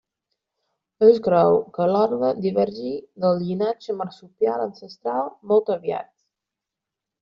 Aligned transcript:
Es 1.07 1.19
creu 1.27 1.57
que 1.75 1.87
l'ordre 1.91 2.33
divergí 2.47 2.95
del 3.27 3.39
llinatge 3.45 3.99
marsupial 4.03 4.67
ancestral 4.69 5.35
molt 5.55 5.75
aviat. 5.81 6.15